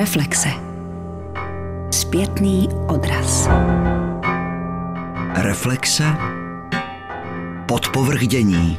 [0.00, 0.48] Reflexe.
[1.90, 3.48] Zpětný odraz.
[5.34, 6.04] Reflexe.
[7.68, 8.78] Podpovrdění.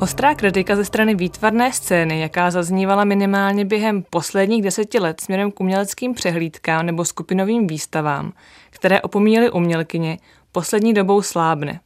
[0.00, 5.60] Ostrá kritika ze strany výtvarné scény, jaká zaznívala minimálně během posledních deseti let směrem k
[5.60, 8.32] uměleckým přehlídkám nebo skupinovým výstavám,
[8.70, 10.18] které opomíjely umělkyně,
[10.52, 11.80] poslední dobou slábne.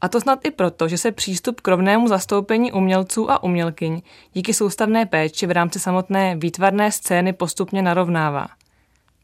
[0.00, 4.54] A to snad i proto, že se přístup k rovnému zastoupení umělců a umělkyň díky
[4.54, 8.48] soustavné péči v rámci samotné výtvarné scény postupně narovnává.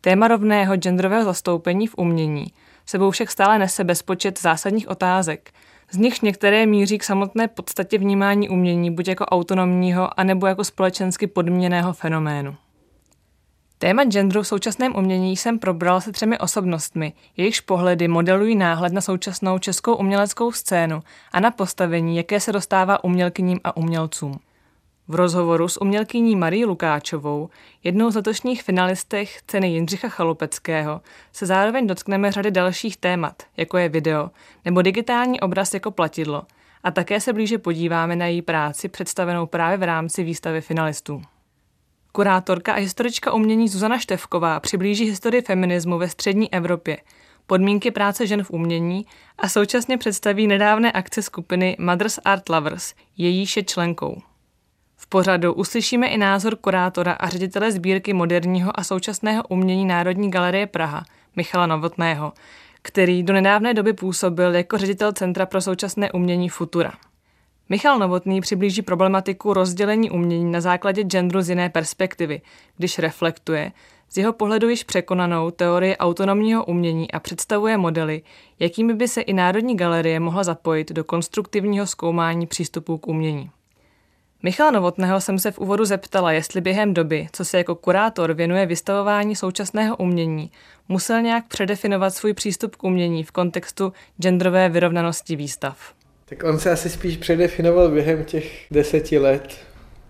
[0.00, 2.46] Téma rovného genderového zastoupení v umění
[2.86, 5.50] sebou však stále nese bezpočet zásadních otázek,
[5.90, 11.26] z nichž některé míří k samotné podstatě vnímání umění buď jako autonomního, anebo jako společensky
[11.26, 12.56] podměněného fenoménu.
[13.78, 19.00] Téma genderu v současném umění jsem probral se třemi osobnostmi, jejichž pohledy modelují náhled na
[19.00, 21.02] současnou českou uměleckou scénu
[21.32, 24.40] a na postavení, jaké se dostává umělkyním a umělcům.
[25.08, 27.48] V rozhovoru s umělkyní Marí Lukáčovou,
[27.84, 31.00] jednou z letošních finalistech ceny Jindřicha Chalupeckého,
[31.32, 34.30] se zároveň dotkneme řady dalších témat, jako je video
[34.64, 36.42] nebo digitální obraz jako platidlo,
[36.84, 41.22] a také se blíže podíváme na její práci představenou právě v rámci výstavy finalistů.
[42.16, 46.98] Kurátorka a historička umění Zuzana Števková přiblíží historii feminismu ve střední Evropě,
[47.46, 49.06] podmínky práce žen v umění
[49.38, 54.22] a současně představí nedávné akce skupiny Mothers Art Lovers, jejíž je členkou.
[54.96, 60.66] V pořadu uslyšíme i názor kurátora a ředitele sbírky moderního a současného umění Národní galerie
[60.66, 61.04] Praha,
[61.36, 62.32] Michala Novotného,
[62.82, 66.92] který do nedávné doby působil jako ředitel Centra pro současné umění Futura.
[67.68, 72.40] Michal Novotný přiblíží problematiku rozdělení umění na základě genderu z jiné perspektivy,
[72.76, 73.72] když reflektuje
[74.10, 78.22] z jeho pohledu již překonanou teorii autonomního umění a představuje modely,
[78.58, 83.50] jakými by se i Národní galerie mohla zapojit do konstruktivního zkoumání přístupů k umění.
[84.42, 88.66] Michala Novotného jsem se v úvodu zeptala, jestli během doby, co se jako kurátor věnuje
[88.66, 90.50] vystavování současného umění,
[90.88, 95.94] musel nějak předefinovat svůj přístup k umění v kontextu genderové vyrovnanosti výstav.
[96.28, 99.56] Tak on se asi spíš předefinoval během těch deseti let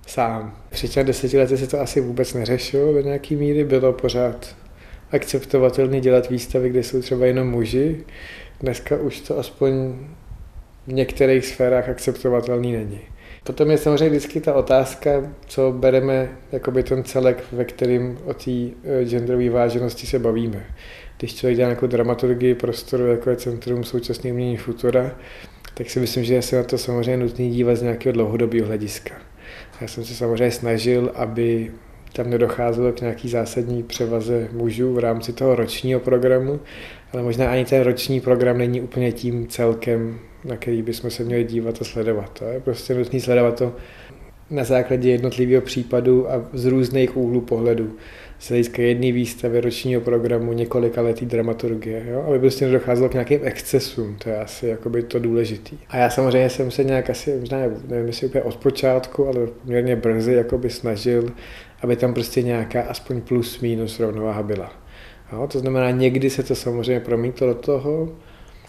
[0.06, 0.58] sám.
[0.70, 4.56] Před těmi deseti lety se to asi vůbec neřešilo do nějaký míry, bylo pořád
[5.10, 8.04] akceptovatelné dělat výstavy, kde jsou třeba jenom muži.
[8.60, 9.72] Dneska už to aspoň
[10.86, 13.00] v některých sférách akceptovatelný není.
[13.44, 18.50] Potom je samozřejmě vždycky ta otázka, co bereme jakoby ten celek, ve kterým o té
[18.50, 20.66] eh, genderové váženosti se bavíme.
[21.18, 25.10] Když člověk dělá nějakou dramaturgii prostoru, jako je Centrum současné umění Futura,
[25.74, 29.14] tak si myslím, že se na to samozřejmě nutný dívat z nějakého dlouhodobého hlediska.
[29.80, 31.70] Já jsem se samozřejmě snažil, aby
[32.12, 36.60] tam nedocházelo k nějaký zásadní převaze mužů v rámci toho ročního programu,
[37.12, 41.44] ale možná ani ten roční program není úplně tím celkem, na který bychom se měli
[41.44, 42.38] dívat a sledovat.
[42.38, 43.72] To je prostě nutné sledovat to
[44.50, 47.96] na základě jednotlivého případu a z různých úhlů pohledu
[48.44, 52.24] z hlediska jedné výstavy ročního programu několika letý dramaturgie, jo?
[52.28, 55.78] aby prostě nedocházelo k nějakým excesům, to je asi jakoby to důležitý.
[55.88, 59.96] A já samozřejmě jsem se nějak asi, možná nevím, jestli úplně od počátku, ale poměrně
[59.96, 61.30] brzy jakoby snažil,
[61.82, 64.72] aby tam prostě nějaká aspoň plus minus rovnováha byla.
[65.32, 65.46] Jo?
[65.46, 68.08] To znamená, někdy se to samozřejmě promítlo do toho,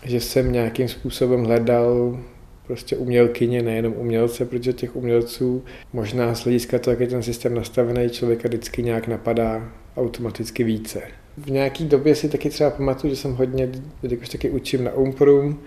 [0.04, 2.20] že jsem nějakým způsobem hledal
[2.68, 7.56] prostě umělkyně, nejenom umělce, protože těch umělců možná z hlediska toho, jak je ten systém
[7.56, 11.02] nastavený, člověka vždycky nějak napadá automaticky více.
[11.38, 13.70] V nějaký době si taky třeba pamatuju, že jsem hodně,
[14.02, 15.60] když taky učím na Umprum,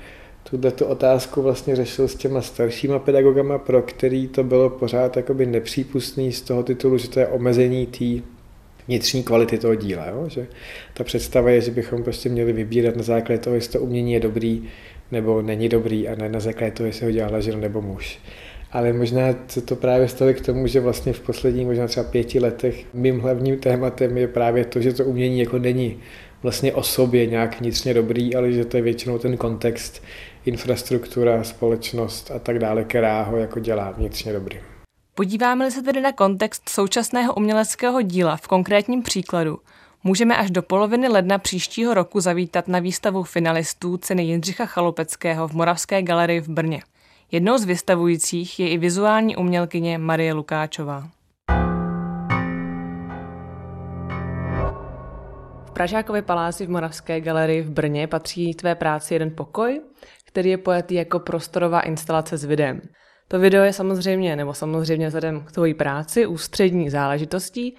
[0.50, 5.46] tuhle tu otázku vlastně řešil s těma staršíma pedagogama, pro který to bylo pořád jakoby
[5.46, 8.28] nepřípustný z toho titulu, že to je omezení té
[8.88, 10.06] vnitřní kvality toho díla.
[10.06, 10.24] Jo?
[10.28, 10.46] Že
[10.94, 14.20] ta představa je, že bychom prostě měli vybírat na základě toho, jestli to umění je
[14.20, 14.62] dobrý
[15.10, 18.18] nebo není dobrý a ne na základě toho, jestli ho dělala žena nebo muž.
[18.72, 22.40] Ale možná se to právě stalo k tomu, že vlastně v posledních možná třeba pěti
[22.40, 25.98] letech mým hlavním tématem je právě to, že to umění jako není
[26.42, 30.02] vlastně o sobě nějak vnitřně dobrý, ale že to je většinou ten kontext,
[30.44, 34.58] infrastruktura, společnost a tak dále, která ho jako dělá vnitřně dobrý.
[35.14, 39.58] Podíváme-li se tedy na kontext současného uměleckého díla v konkrétním příkladu,
[40.08, 45.52] můžeme až do poloviny ledna příštího roku zavítat na výstavu finalistů ceny Jindřicha Chalupeckého v
[45.52, 46.82] Moravské galerii v Brně.
[47.32, 51.08] Jednou z vystavujících je i vizuální umělkyně Marie Lukáčová.
[55.66, 59.80] V Pražákově paláci v Moravské galerii v Brně patří tvé práci jeden pokoj,
[60.26, 62.80] který je pojetý jako prostorová instalace s videem.
[63.28, 67.76] To video je samozřejmě, nebo samozřejmě vzhledem k tvojí práci, ústřední záležitostí,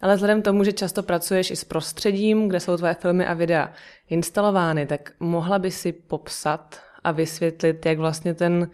[0.00, 3.34] ale vzhledem k tomu, že často pracuješ i s prostředím, kde jsou tvoje filmy a
[3.34, 3.72] videa
[4.08, 8.70] instalovány, tak mohla by si popsat a vysvětlit, jak vlastně ten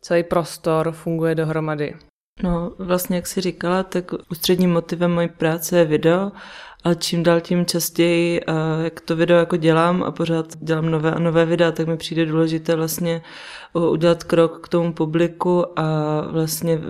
[0.00, 1.94] celý prostor funguje dohromady.
[2.42, 6.32] No, vlastně, jak jsi říkala, tak ústředním motivem mojí práce je video,
[6.84, 8.40] ale čím dál tím častěji,
[8.84, 12.26] jak to video jako dělám a pořád dělám nové a nové videa, tak mi přijde
[12.26, 13.22] důležité vlastně
[13.72, 15.84] udělat krok k tomu publiku a
[16.30, 16.80] vlastně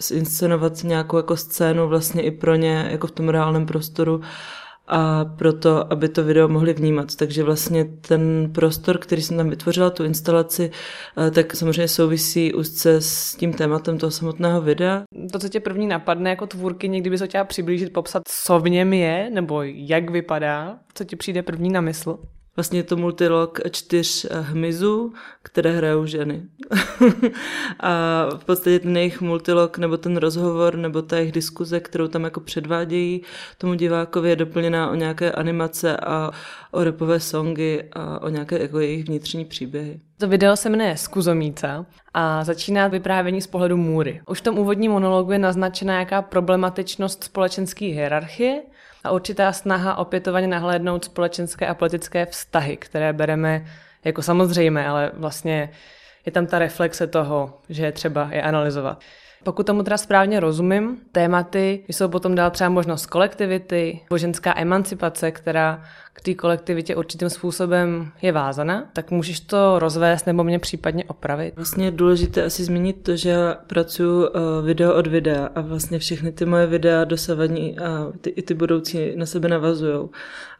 [0.00, 4.20] zinscenovat nějakou jako scénu vlastně i pro ně jako v tom reálném prostoru
[4.86, 7.16] a proto, aby to video mohli vnímat.
[7.16, 10.70] Takže vlastně ten prostor, který jsem tam vytvořila, tu instalaci,
[11.26, 15.02] eh, tak samozřejmě souvisí úzce s tím tématem toho samotného videa.
[15.32, 18.68] To, co tě první napadne jako tvůrky, někdy by se chtěla přiblížit, popsat, co v
[18.68, 22.18] něm je, nebo jak vypadá, co ti přijde první na mysl?
[22.56, 25.12] Vlastně je to multilog čtyř eh, hmyzů,
[25.42, 26.42] které hrajou ženy.
[27.80, 32.24] a v podstatě ten jejich multilog, nebo ten rozhovor, nebo ta jejich diskuze, kterou tam
[32.24, 33.22] jako předvádějí
[33.58, 36.30] tomu divákovi, je doplněná o nějaké animace a
[36.70, 40.00] o repové songy a o nějaké jako jejich vnitřní příběhy.
[40.18, 44.20] To video se jmenuje Skuzomíca a začíná vyprávění z pohledu Můry.
[44.26, 48.62] Už v tom úvodním monologu je naznačena jaká problematičnost společenské hierarchie
[49.04, 53.64] a určitá snaha opětovaně nahlédnout společenské a politické vztahy, které bereme
[54.04, 55.70] jako samozřejmé, ale vlastně
[56.26, 59.00] je tam ta reflexe toho, že je třeba je analyzovat.
[59.44, 65.82] Pokud tomu teda správně rozumím, tématy jsou potom dál třeba možnost kolektivity, boženská emancipace, která
[66.22, 71.56] té kolektivitě určitým způsobem je vázaná, tak můžeš to rozvést nebo mě případně opravit.
[71.56, 74.30] Vlastně je důležité asi zmínit to, že já pracuji uh,
[74.64, 79.12] video od videa a vlastně všechny ty moje videa dosavadní a ty, i ty budoucí
[79.16, 80.08] na sebe navazují.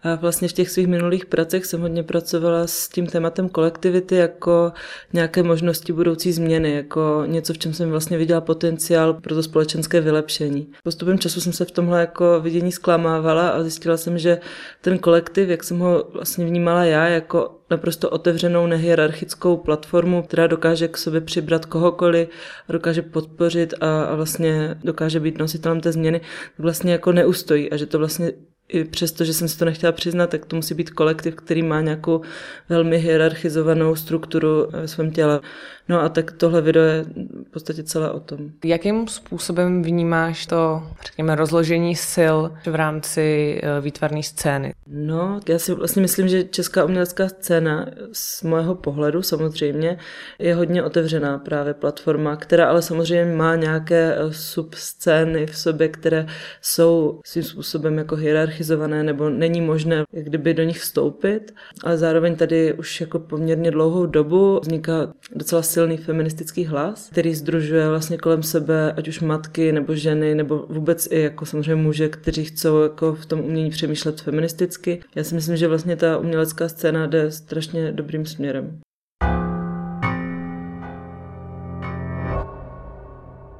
[0.03, 4.73] A vlastně v těch svých minulých pracech jsem hodně pracovala s tím tématem kolektivity jako
[5.13, 10.01] nějaké možnosti budoucí změny, jako něco, v čem jsem vlastně viděla potenciál pro to společenské
[10.01, 10.69] vylepšení.
[10.85, 14.39] Postupem času jsem se v tomhle jako vidění zklamávala a zjistila jsem, že
[14.81, 20.89] ten kolektiv, jak jsem ho vlastně vnímala já, jako naprosto otevřenou nehierarchickou platformu, která dokáže
[20.89, 22.29] k sobě přibrat kohokoliv,
[22.69, 27.77] dokáže podpořit a, a vlastně dokáže být nositelem té změny, tak vlastně jako neustojí a
[27.77, 28.33] že to vlastně
[28.69, 31.81] i přesto, že jsem si to nechtěla přiznat, tak to musí být kolektiv, který má
[31.81, 32.21] nějakou
[32.69, 35.41] velmi hierarchizovanou strukturu ve svém těle.
[35.89, 37.05] No a tak tohle video je
[37.47, 38.39] v podstatě celé o tom.
[38.65, 42.37] Jakým způsobem vnímáš to, řekněme, rozložení sil
[42.67, 44.75] v rámci eh, výtvarné scény?
[44.87, 49.99] No, já si vlastně myslím, že česká umělecká scéna z mého pohledu samozřejmě
[50.39, 56.27] je hodně otevřená právě platforma, která ale samozřejmě má nějaké eh, subscény v sobě, které
[56.61, 62.37] jsou svým způsobem jako hierarchizované nebo není možné jak kdyby do nich vstoupit, ale zároveň
[62.37, 68.43] tady už jako poměrně dlouhou dobu vzniká docela silný feministický hlas, který združuje vlastně kolem
[68.43, 73.15] sebe ať už matky nebo ženy, nebo vůbec i jako samozřejmě muže, kteří chcou jako
[73.15, 75.03] v tom umění přemýšlet feministicky.
[75.15, 78.81] Já si myslím, že vlastně ta umělecká scéna jde strašně dobrým směrem.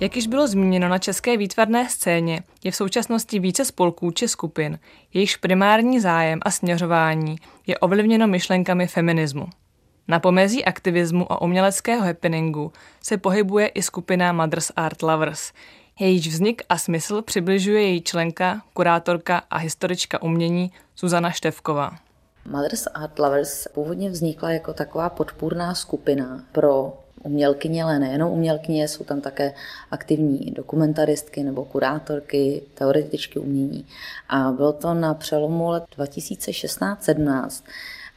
[0.01, 4.79] Jak již bylo zmíněno na české výtvarné scéně, je v současnosti více spolků či skupin,
[5.15, 7.37] jejichž primární zájem a směřování
[7.67, 9.47] je ovlivněno myšlenkami feminismu.
[10.09, 12.73] Na pomezí aktivismu a uměleckého happeningu
[13.03, 15.53] se pohybuje i skupina Mothers Art Lovers.
[16.01, 21.91] Jejíž vznik a smysl přibližuje její členka, kurátorka a historička umění Zuzana Števková.
[22.51, 29.05] Mothers Art Lovers původně vznikla jako taková podpůrná skupina pro umělkyně, ale nejenom umělkyně, jsou
[29.05, 29.55] tam také
[29.91, 33.87] aktivní dokumentaristky nebo kurátorky, teoretičky umění.
[34.29, 37.63] A bylo to na přelomu let 2016-17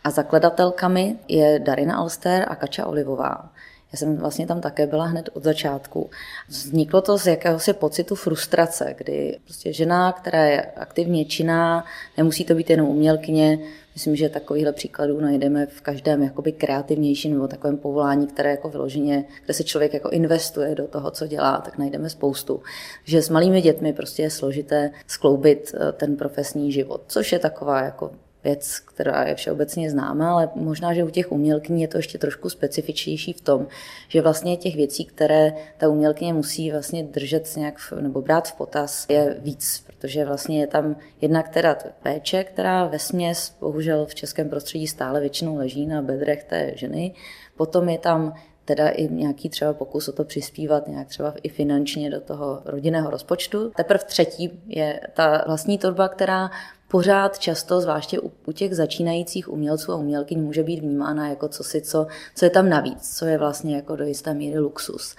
[0.06, 3.50] a zakladatelkami je Darina Alster a Kača Olivová.
[3.94, 6.10] Já jsem vlastně tam také byla hned od začátku.
[6.48, 11.86] Vzniklo to z jakéhosi pocitu frustrace, kdy prostě žena, která je aktivně činná,
[12.18, 13.60] nemusí to být jenom umělkyně,
[13.96, 19.26] Myslím, že takovýchhle příkladů najdeme v každém jakoby kreativnějším nebo takovém povolání, které jako vyloženě,
[19.46, 22.62] kde se člověk jako investuje do toho, co dělá, tak najdeme spoustu.
[23.04, 27.82] Že s malými dětmi prostě je složité skloubit eh, ten profesní život, což je taková
[27.82, 28.12] jako
[28.46, 32.50] věc, která je všeobecně známá, ale možná, že u těch umělkyní je to ještě trošku
[32.50, 33.68] specifičnější v tom,
[34.08, 39.06] že vlastně těch věcí, které ta umělkyně musí vlastně držet nějak nebo brát v potaz,
[39.10, 44.50] je víc, protože vlastně je tam jednak teda péče, která ve směs bohužel v českém
[44.50, 47.14] prostředí stále většinou leží na bedrech té ženy,
[47.58, 48.34] potom je tam
[48.66, 53.10] teda i nějaký třeba pokus o to přispívat nějak třeba i finančně do toho rodinného
[53.10, 53.72] rozpočtu.
[53.78, 56.52] Teprve třetí je ta vlastní torba, která
[56.88, 61.64] pořád často, zvláště u, u těch začínajících umělců a umělkyň, může být vnímána jako co
[61.64, 65.16] si, co, co je tam navíc, co je vlastně jako do jisté míry luxus.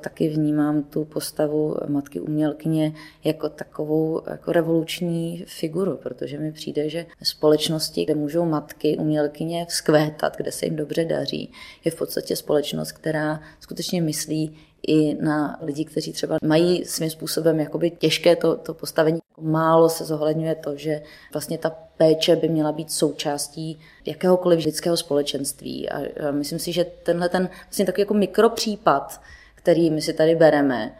[0.00, 2.92] Taky vnímám tu postavu matky umělkyně
[3.24, 10.36] jako takovou jako revoluční figuru, protože mi přijde, že společnosti, kde můžou matky umělkyně vzkvétat,
[10.36, 11.52] kde se jim dobře daří,
[11.84, 17.60] je v podstatě společnost, která skutečně myslí i na lidi, kteří třeba mají svým způsobem
[17.60, 19.18] jakoby těžké to, to postavení.
[19.40, 25.90] Málo se zohledňuje to, že vlastně ta péče by měla být součástí jakéhokoliv lidského společenství.
[25.90, 29.20] A myslím si, že tenhle ten vlastně takový jako mikropřípad,
[29.54, 30.94] který my si tady bereme,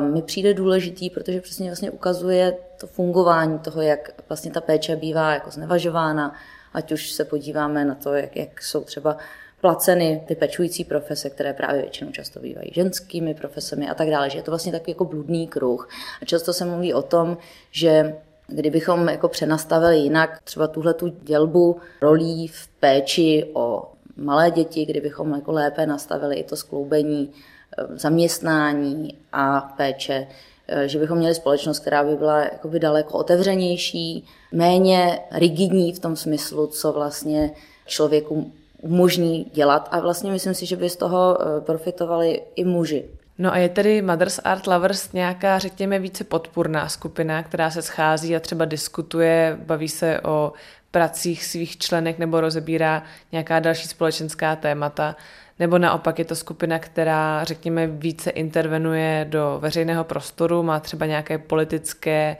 [0.00, 5.34] mi přijde důležitý, protože přesně vlastně ukazuje to fungování toho, jak vlastně ta péče bývá
[5.34, 6.34] jako znevažována,
[6.72, 9.16] ať už se podíváme na to, jak, jak jsou třeba
[9.60, 14.38] placeny ty pečující profese, které právě většinou často bývají ženskými profesemi a tak dále, že
[14.38, 15.88] je to vlastně takový jako bludný kruh.
[16.22, 17.36] A často se mluví o tom,
[17.70, 24.86] že kdybychom jako přenastavili jinak třeba tuhle tu dělbu rolí v péči o malé děti,
[24.86, 30.26] kdybychom jako lépe nastavili i to skloubení eh, zaměstnání a péče,
[30.68, 36.16] eh, že bychom měli společnost, která by byla jakoby daleko otevřenější, méně rigidní v tom
[36.16, 37.50] smyslu, co vlastně
[37.86, 43.04] člověku umožní dělat a vlastně myslím si, že by z toho eh, profitovali i muži.
[43.38, 48.36] No a je tedy Mothers Art Lovers nějaká, řekněme, více podpůrná skupina, která se schází
[48.36, 50.52] a třeba diskutuje, baví se o
[50.90, 55.16] pracích svých členek nebo rozebírá nějaká další společenská témata,
[55.58, 61.38] nebo naopak je to skupina, která, řekněme, více intervenuje do veřejného prostoru, má třeba nějaké
[61.38, 62.36] politické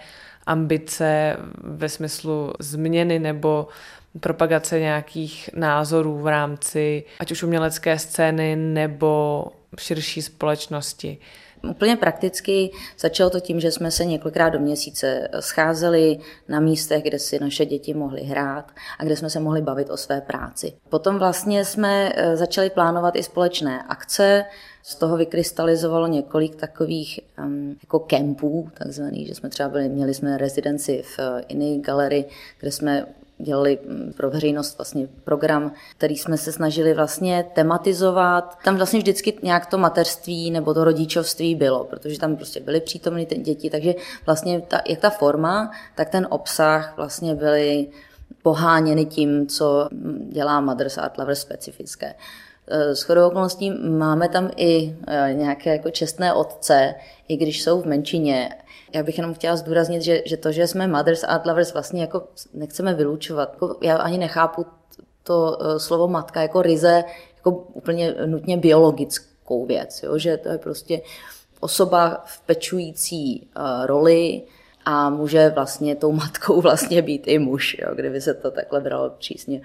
[0.47, 3.69] ambice ve smyslu změny nebo
[4.21, 9.45] propagace nějakých názorů v rámci ať už umělecké scény nebo
[9.79, 11.19] širší společnosti.
[11.71, 17.19] Úplně prakticky začalo to tím, že jsme se několikrát do měsíce scházeli na místech, kde
[17.19, 20.73] si naše děti mohly hrát a kde jsme se mohli bavit o své práci.
[20.89, 24.45] Potom vlastně jsme eh, začali plánovat i společné akce,
[24.83, 30.39] z toho vykrystalizovalo několik takových um, jako kempů, takzvaných, že jsme třeba byli, měli jsme
[30.39, 32.25] rezidenci v uh, Inny galerii,
[32.61, 33.07] kde jsme
[33.39, 38.59] dělali mm, pro veřejnost vlastně program, který jsme se snažili vlastně tematizovat.
[38.65, 43.27] Tam vlastně vždycky nějak to mateřství nebo to rodičovství bylo, protože tam prostě byly přítomny
[43.27, 43.95] ty děti, takže
[44.27, 47.87] vlastně ta, jak ta forma, tak ten obsah vlastně byly
[48.43, 49.89] poháněny tím, co
[50.29, 52.15] dělá Mothers Art Lover specifické.
[52.71, 56.95] Eh, s chodou okolností máme tam i eh, nějaké jako čestné otce,
[57.29, 58.49] i když jsou v menšině.
[58.95, 62.29] Já bych jenom chtěla zdůraznit, že, že to, že jsme mothers art lovers, vlastně jako
[62.55, 63.51] nechceme vylučovat.
[63.53, 64.67] Jako já ani nechápu
[65.23, 67.05] to eh, slovo matka jako ryze,
[67.37, 70.19] jako úplně nutně biologickou věc, jo?
[70.19, 71.01] že to je prostě
[71.61, 73.49] osoba v pečující
[73.85, 74.43] roli,
[74.91, 79.11] a může vlastně tou matkou vlastně být i muž, jo, kdyby se to takhle bralo
[79.11, 79.61] přísně,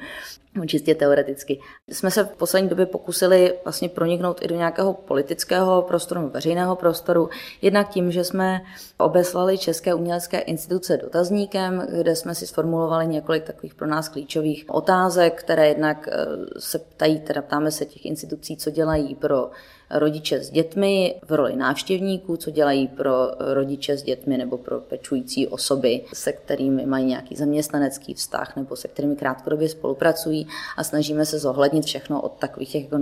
[0.65, 1.59] čistě teoreticky.
[1.89, 7.29] Jsme se v poslední době pokusili vlastně proniknout i do nějakého politického prostoru, veřejného prostoru,
[7.61, 8.61] jednak tím, že jsme
[8.97, 15.39] obeslali České umělecké instituce dotazníkem, kde jsme si sformulovali několik takových pro nás klíčových otázek,
[15.39, 16.25] které jednak eh,
[16.59, 19.49] se ptají, teda ptáme se těch institucí, co dělají pro
[19.93, 25.47] rodiče s dětmi v roli návštěvníků, co dělají pro rodiče s dětmi nebo pro pečující
[25.47, 30.42] osoby, se kterými mají nějaký zaměstnanecký vztah nebo se kterými krátkodobě spolupracují
[30.77, 32.97] a snažíme se zohlednit všechno od takových těch jako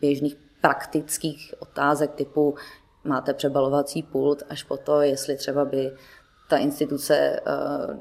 [0.00, 2.54] běžných praktických otázek typu
[3.04, 5.92] máte přebalovací pult až po to, jestli třeba by
[6.48, 7.40] ta instituce eh,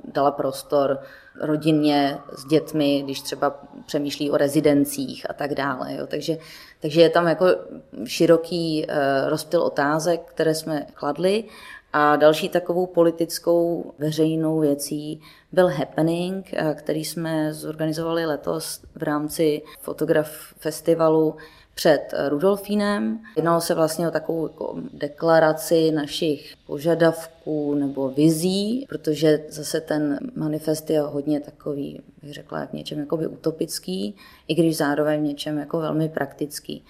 [0.05, 0.99] dala prostor
[1.41, 5.95] rodině s dětmi, když třeba přemýšlí o rezidencích a tak dále.
[5.95, 6.07] Jo.
[6.07, 6.37] Takže,
[6.81, 7.45] takže je tam jako
[8.05, 11.43] široký eh, rozptyl otázek, které jsme kladli.
[11.93, 15.21] A další takovou politickou veřejnou věcí
[15.51, 21.35] byl happening, eh, který jsme zorganizovali letos v rámci fotograf festivalu
[21.73, 23.19] před Rudolfínem.
[23.35, 30.89] Jednalo se vlastně o takovou jako deklaraci našich požadavků nebo vizí, protože zase ten manifest
[30.89, 34.15] je hodně takový, bych řekla, jak něčem jakoby utopický,
[34.47, 36.83] i když zároveň něčem jako velmi praktický.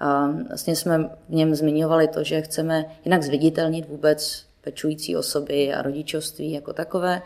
[0.00, 5.82] A vlastně jsme v něm zmiňovali to, že chceme jinak zviditelnit vůbec pečující osoby a
[5.82, 7.22] rodičovství jako takové.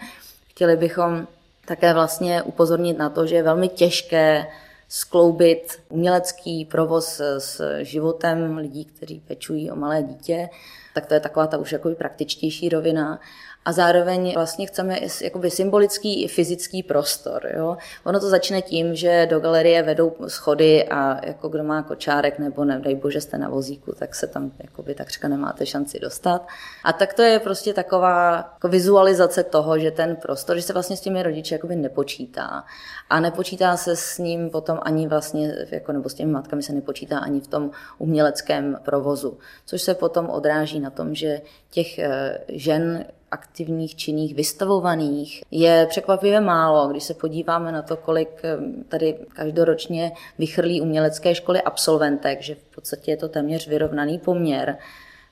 [0.50, 1.26] Chtěli bychom
[1.66, 4.46] také vlastně upozornit na to, že je velmi těžké
[4.94, 10.48] skloubit umělecký provoz s životem lidí, kteří pečují o malé dítě,
[10.94, 13.20] tak to je taková ta už jakoby praktičtější rovina
[13.64, 17.50] a zároveň vlastně chceme jakoby symbolický i fyzický prostor.
[17.56, 17.76] Jo?
[18.04, 22.64] Ono to začne tím, že do galerie vedou schody a jako kdo má kočárek nebo
[22.64, 26.46] ne, dej bože jste na vozíku, tak se tam jakoby takřka nemáte šanci dostat.
[26.84, 30.96] A tak to je prostě taková jako vizualizace toho, že ten prostor, že se vlastně
[30.96, 32.64] s těmi rodiči jakoby nepočítá.
[33.10, 37.18] A nepočítá se s ním potom ani vlastně, jako, nebo s těmi matkami se nepočítá
[37.18, 39.38] ani v tom uměleckém provozu.
[39.66, 46.40] Což se potom odráží na tom, že těch eh, žen aktivních, činných, vystavovaných je překvapivě
[46.40, 46.88] málo.
[46.88, 48.56] Když se podíváme na to, kolik eh,
[48.88, 54.76] tady každoročně vychrlí umělecké školy absolventek, že v podstatě je to téměř vyrovnaný poměr,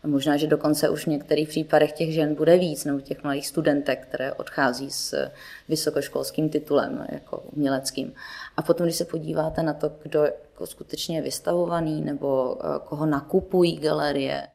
[0.06, 4.06] Možná, že dokonce už v některých případech těch žen bude víc, nebo těch mladých studentek,
[4.06, 5.30] které odchází s
[5.68, 8.12] vysokoškolským titulem jako uměleckým.
[8.56, 13.06] A potom, když se podíváte na to, kdo jako skutečně je vystavovaný, nebo eh, koho
[13.06, 14.46] nakupují galerie,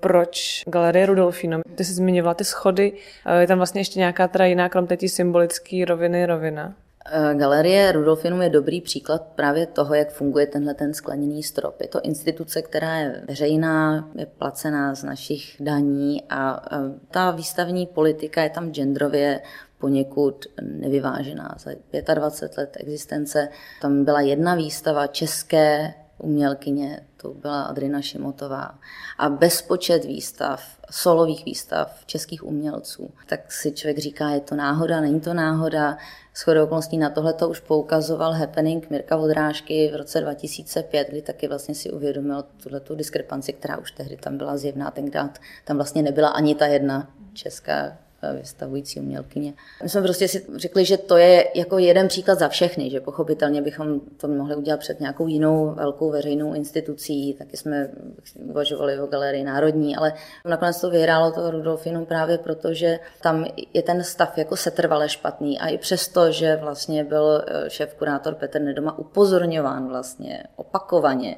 [0.00, 1.60] proč Galerie Rudolfino?
[1.74, 2.92] Ty jsi zmiňovala ty schody,
[3.26, 6.74] eh, je tam vlastně ještě nějaká teda jiná, krom té symbolické roviny rovina?
[7.10, 11.80] Eh, Galerie Rudolfinum je dobrý příklad právě toho, jak funguje tenhle ten skleněný strop.
[11.80, 16.62] Je to instituce, která je veřejná, je placená z našich daní a
[17.10, 19.40] ta výstavní politika je tam genderově
[19.78, 21.54] poněkud nevyvážená.
[21.58, 21.70] Za
[22.14, 23.48] 25 let existence
[23.82, 28.78] tam byla jedna výstava české umělkyně, to byla Adrina Šimotová,
[29.18, 33.10] a bezpočet výstav, solových výstav českých umělců.
[33.26, 35.96] Tak si člověk říká, je to náhoda, není to náhoda.
[36.36, 41.48] Shodou okolností na tohle to už poukazoval happening Mirka Vodrážky v roce 2005, kdy taky
[41.48, 44.90] vlastně si uvědomil tuhle tu diskrepanci, která už tehdy tam byla zjevná.
[44.90, 47.96] Tenkrát tam vlastně nebyla ani ta jedna česká
[48.32, 49.54] vystavující umělkyně.
[49.82, 53.62] My jsme prostě si řekli, že to je jako jeden příklad za všechny, že pochopitelně
[53.62, 57.90] bychom to mohli udělat před nějakou jinou velkou veřejnou institucí, taky jsme
[58.36, 60.12] uvažovali o galerii národní, ale
[60.44, 65.60] nakonec to vyhrálo to Rudolfinum právě proto, že tam je ten stav jako setrvale špatný
[65.60, 71.36] a i přesto, že vlastně byl eh, šéf kurátor Petr Nedoma upozorňován vlastně opakovaně,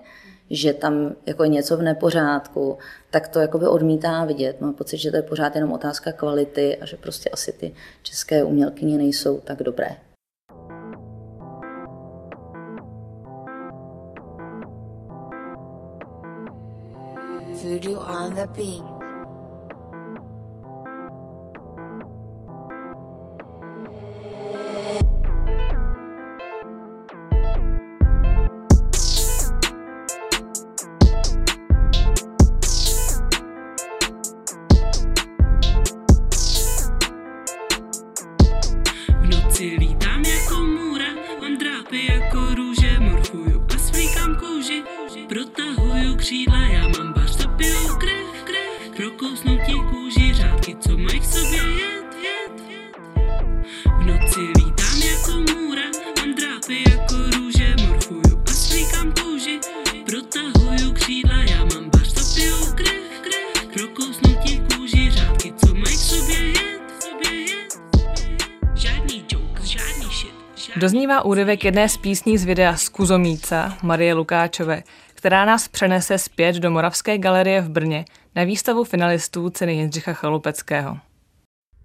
[0.50, 2.78] že tam jako je něco v nepořádku,
[3.10, 4.60] tak to jakoby odmítá vidět.
[4.60, 8.44] Mám pocit, že to je pořád jenom otázka kvality a že prostě asi ty české
[8.44, 9.96] umělkyně nejsou tak dobré.
[17.62, 18.97] Voodoo on the beat.
[71.38, 74.82] Úryvek jedné z písní z videa z Kuzomíca Marie Lukáčové,
[75.14, 80.98] která nás přenese zpět do Moravské galerie v Brně na výstavu finalistů ceny Jindřicha Chalupeckého.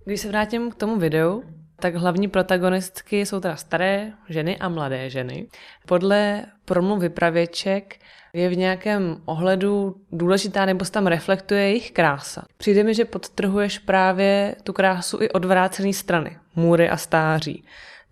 [0.06, 1.44] Když se vrátím k tomu videu,
[1.80, 5.48] tak hlavní protagonistky jsou teda staré ženy a mladé ženy.
[5.88, 7.96] Podle promluv vypravěček
[8.34, 12.44] je v nějakém ohledu důležitá nebo se tam reflektuje jejich krása.
[12.58, 17.63] Přijde mi, že podtrhuješ právě tu krásu i odvrácené strany, můry a stáří.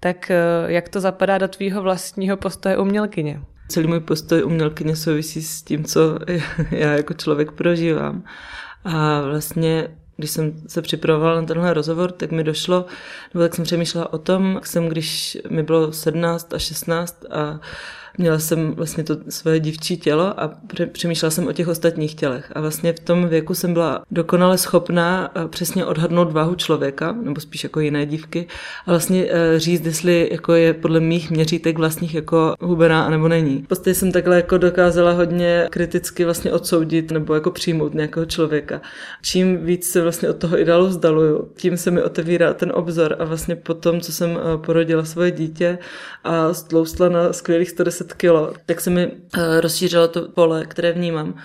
[0.04, 0.38] Tak eh,
[0.68, 3.42] jak to zapadá do tvýho vlastního postoje umělkyně?
[3.68, 6.20] Celý můj postoj umělkyně souvisí s tím, co
[6.72, 8.24] já jako člověk prožívám.
[8.84, 9.88] A vlastně
[10.18, 12.86] když jsem se připravovala na tenhle rozhovor, tak mi došlo,
[13.34, 17.60] nebo tak jsem přemýšlela o tom, jak jsem, když mi bylo 17 a 16 a
[18.18, 20.54] měla jsem vlastně to svoje dívčí tělo a
[20.92, 22.52] přemýšlela jsem o těch ostatních tělech.
[22.56, 27.42] A vlastně v tom věku jsem byla dokonale schopná eh, přesně odhadnout váhu člověka, nebo
[27.42, 28.48] spíš jako jiné dívky,
[28.86, 33.66] a vlastně eh, říct, jestli jako je podle mých měřítek vlastních jako hubená, nebo není.
[33.68, 38.82] Prostě jsem takhle jako dokázala hodně kriticky vlastně odsoudit nebo jako přijmout nějakého člověka.
[39.22, 43.26] Čím víc se vlastně od toho ideálu vzdaluju, tím se mi otevírá ten obzor a
[43.26, 45.78] vlastně po tom, co jsem eh, porodila svoje dítě
[46.24, 49.14] a stloustla na skvělých 110 10 kilo, tak se mi uh,
[49.60, 51.36] rozšířilo to pole, které vnímám.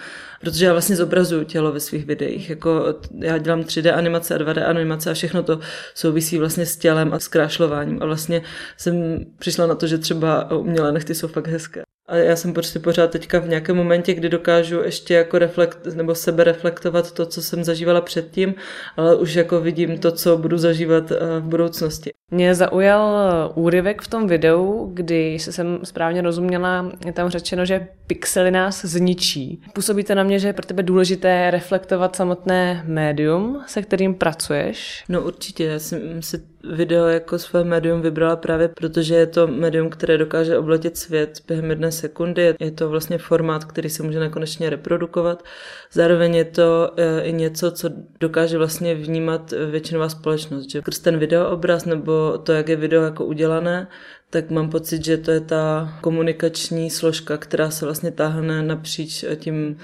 [0.41, 2.51] Protože já vlastně zobrazuju tělo ve svých videích.
[2.51, 5.61] Jako já dělám 3D animace a 2D animace a všechno to
[5.95, 8.03] souvisí vlastně s tělem a s krášlováním.
[8.03, 8.43] A vlastně
[8.77, 11.83] jsem přišla na to, že třeba umělé nechty jsou fakt hezké.
[12.09, 16.15] A já jsem prostě pořád teďka v nějakém momentě, kdy dokážu ještě jako reflekt, nebo
[16.15, 18.55] sebe reflektovat to, co jsem zažívala předtím,
[18.97, 22.11] ale už jako vidím to, co budu zažívat eh, v budoucnosti.
[22.31, 27.89] Mě zaujal úryvek v tom videu, kdy se jsem správně rozuměla, je tam řečeno, že
[28.07, 29.63] pixely nás zničí.
[29.73, 35.05] Působí to na mě, že je pro tebe důležité reflektovat samotné médium, se kterým pracuješ?
[35.09, 36.43] No určitě, já jsem si
[36.75, 41.71] video jako své médium vybrala právě protože je to médium, které dokáže obletět svět během
[41.71, 42.55] jedné sekundy.
[42.61, 45.45] Je to vlastně formát, který se může nekonečně reprodukovat.
[45.93, 50.71] Zároveň je to eh, i něco, co dokáže vlastně vnímat většinová společnost.
[50.71, 53.89] Že skrz ten videoobraz nebo to, jak je video jako udělané,
[54.31, 59.77] tak mám pocit, že to je ta komunikační složka, která se vlastně táhne napříč tím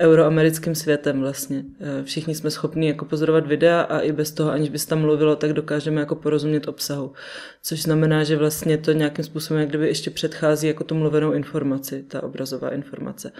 [0.00, 1.64] euroamerickým světem vlastně.
[1.80, 5.00] Eh, všichni jsme schopni jako pozorovat videa a i bez toho, aniž by se tam
[5.00, 7.12] mluvilo, tak dokážeme jako porozumět obsahu.
[7.62, 12.04] Což znamená, že vlastně to nějakým způsobem jak kdyby ještě předchází jako tu mluvenou informaci,
[12.08, 13.32] ta obrazová informace.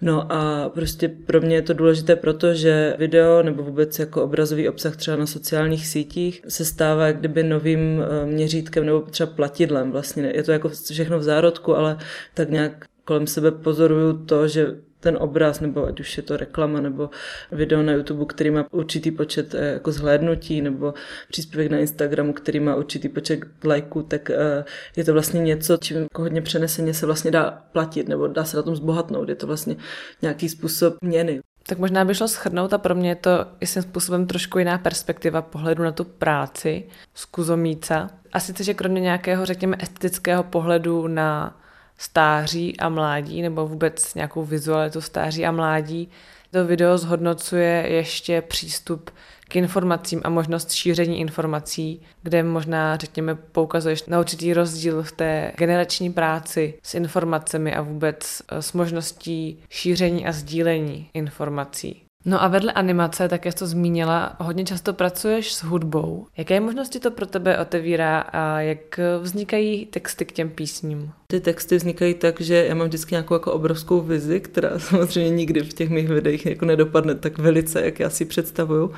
[0.00, 4.68] No a prostě pro mě je to důležité proto, že video nebo vůbec jako obrazový
[4.68, 9.92] obsah třeba na sociálních sítích se stává jak kdyby novým eh, měřítkem nebo třeba platidlem
[9.92, 10.32] vlastně.
[10.34, 11.98] Je to jako všechno v zárodku, ale
[12.34, 16.80] tak nějak kolem sebe pozoruju to, že ten obraz, nebo ať už je to reklama,
[16.80, 17.10] nebo
[17.52, 20.94] video na YouTube, který má určitý počet eh, jako zhlédnutí, nebo
[21.28, 24.64] příspěvek na Instagramu, který má určitý počet lajků, tak eh,
[24.96, 28.56] je to vlastně něco, čím jako hodně přeneseně se vlastně dá platit, nebo dá se
[28.56, 29.28] na tom zbohatnout.
[29.28, 29.76] Je to vlastně
[30.22, 31.40] nějaký způsob měny.
[31.66, 35.42] Tak možná by šlo schrnout a pro mě je to svým způsobem trošku jiná perspektiva
[35.42, 36.84] pohledu na tu práci
[37.14, 38.10] z Kuzomíca.
[38.32, 41.60] A sice, že kromě nějakého, řekněme, estetického pohledu na
[42.00, 46.08] stáří a mládí, nebo vůbec nějakou vizualitu stáří a mládí.
[46.50, 49.10] To video zhodnocuje ještě přístup
[49.48, 55.52] k informacím a možnost šíření informací, kde možná, řekněme, poukazuješ na určitý rozdíl v té
[55.56, 62.02] generační práci s informacemi a vůbec s možností šíření a sdílení informací.
[62.24, 66.26] No a vedle animace, tak jak to zmínila, hodně často pracuješ s hudbou.
[66.36, 71.12] Jaké možnosti to pro tebe otevírá a jak vznikají texty k těm písním?
[71.26, 75.60] Ty texty vznikají tak, že já mám vždycky nějakou jako obrovskou vizi, která samozřejmě nikdy
[75.60, 78.92] v těch mých videích jako nedopadne tak velice, jak já si představuju.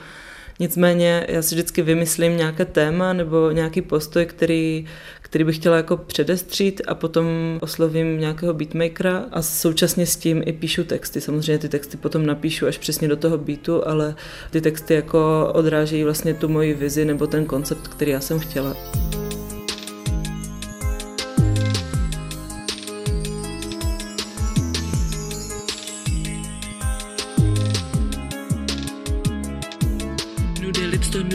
[0.61, 4.87] Nicméně já si vždycky vymyslím nějaké téma nebo nějaký postoj, který,
[5.23, 7.27] který bych chtěla jako předestřít a potom
[7.61, 11.21] oslovím nějakého beatmakera a současně s tím i píšu texty.
[11.21, 14.15] Samozřejmě ty texty potom napíšu až přesně do toho beatu, ale
[14.51, 18.77] ty texty jako odrážejí vlastně tu moji vizi nebo ten koncept, který já jsem chtěla.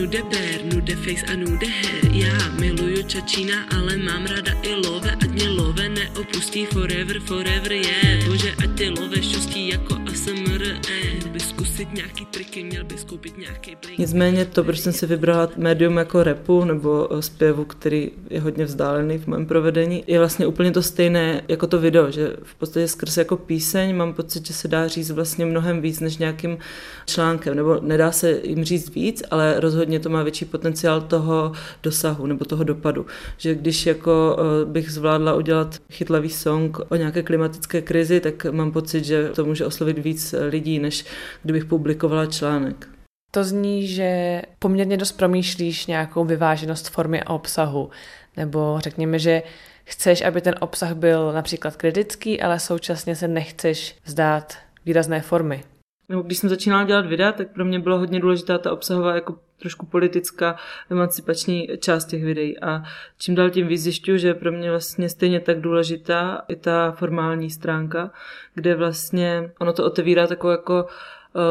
[0.08, 2.12] Nude bear, nude face a nude hair.
[2.12, 8.26] Já miluju čačína, ale mám rada i love, ať mě love neopustí forever, forever, yeah.
[8.28, 11.30] Bože, ať ty love šťastí jako ASMR, eh.
[11.30, 14.00] By zkusit nějaký triky, měl by skoupit nějaký blink.
[14.00, 18.66] Nicméně to, proč jsem si vybrala médium jako repu nebo eh, zpěvu, který je hodně
[18.66, 22.88] vzdálený v mém provedení, je vlastně úplně to stejné jako to video, že v podstatě
[22.88, 26.58] skrz jako píseň mám pocit, že se dá říct vlastně mnohem víc než nějakým
[27.06, 31.52] článkem, nebo nedá se jim říct víc, ale rozhodně to má větší potenciál toho
[31.84, 33.06] dosahu nebo toho dopadu.
[33.38, 38.72] Že když jako eh, bych zvládla udělat chytlavý song o nějaké klimatické krizi, tak mám
[38.72, 41.06] pocit, že to může oslovit víc lidí, než
[41.44, 42.90] kdybych publikovala článek.
[43.32, 47.90] To zní, že poměrně dost promýšlíš nějakou vyváženost formy a obsahu,
[48.38, 49.44] nebo řekněme, že
[49.84, 55.64] chceš, aby ten obsah byl například kritický, ale současně se nechceš zdát výrazné formy
[56.10, 59.36] nebo když jsem začínala dělat videa, tak pro mě bylo hodně důležitá ta obsahová jako
[59.60, 60.56] trošku politická
[60.90, 62.60] emancipační část těch videí.
[62.60, 62.84] A
[63.18, 66.92] čím dál tím víc zjišťuju, že je pro mě vlastně stejně tak důležitá i ta
[66.92, 68.12] formální stránka,
[68.54, 70.86] kde vlastně ono to otevírá takovou jako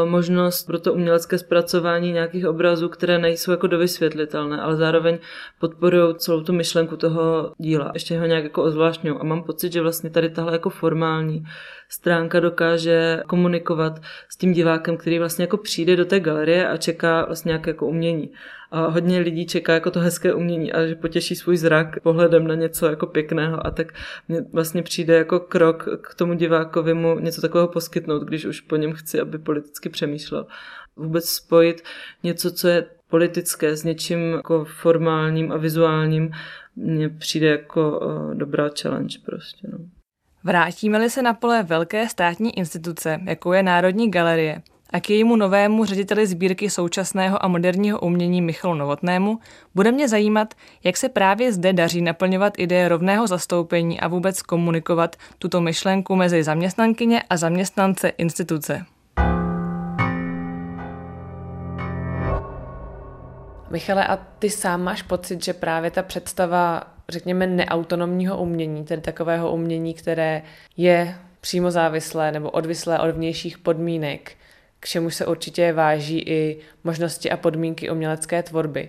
[0.05, 5.19] možnost pro to umělecké zpracování nějakých obrazů, které nejsou jako dovysvětlitelné, ale zároveň
[5.61, 7.91] podporují celou tu myšlenku toho díla.
[7.95, 9.17] Ještě ho nějak jako ozvláštňují.
[9.21, 11.45] A mám pocit, že vlastně tady tahle jako formální
[11.89, 17.25] stránka dokáže komunikovat s tím divákem, který vlastně jako přijde do té galerie a čeká
[17.25, 18.31] vlastně nějaké jako umění
[18.71, 22.55] a hodně lidí čeká jako to hezké umění a že potěší svůj zrak pohledem na
[22.55, 23.93] něco jako pěkného a tak
[24.29, 28.77] mně vlastně přijde jako krok k tomu divákovi mu něco takového poskytnout, když už po
[28.77, 30.47] něm chci, aby politicky přemýšlel.
[30.97, 31.83] Vůbec spojit
[32.23, 36.31] něco, co je politické s něčím jako formálním a vizuálním,
[36.77, 39.69] mně přijde jako uh, dobrá challenge prostě.
[39.73, 39.79] No.
[40.45, 45.85] Vrátíme-li se na pole velké státní instituce, jako je Národní galerie, a k jejímu novému
[45.85, 49.39] řediteli sbírky současného a moderního umění Michalu Novotnému
[49.75, 55.17] bude mě zajímat, jak se právě zde daří naplňovat ideje rovného zastoupení a vůbec komunikovat
[55.39, 58.87] tuto myšlenku mezi zaměstnankyně a zaměstnance instituce.
[63.71, 69.53] Michale, a ty sám máš pocit, že právě ta představa, řekněme, neautonomního umění, tedy takového
[69.53, 70.43] umění, které
[70.77, 74.33] je přímo závislé nebo odvislé od vnějších podmínek,
[74.87, 78.89] k čemu se určitě váží i možnosti a podmínky umělecké tvorby,